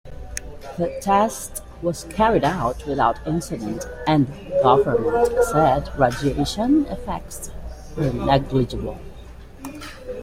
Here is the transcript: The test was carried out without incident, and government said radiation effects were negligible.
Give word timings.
The 0.79 0.97
test 0.99 1.61
was 1.83 2.05
carried 2.05 2.43
out 2.43 2.87
without 2.87 3.19
incident, 3.27 3.85
and 4.07 4.25
government 4.63 5.31
said 5.51 5.91
radiation 5.95 6.87
effects 6.87 7.51
were 7.95 8.11
negligible. 8.11 8.97